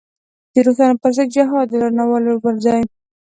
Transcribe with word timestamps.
د 0.53 0.55
روسانو 0.65 0.99
پر 1.01 1.11
ضد 1.17 1.29
جهاد 1.35 1.67
اعلانولو 1.73 2.33
پر 2.43 2.55
ځای. 2.65 2.81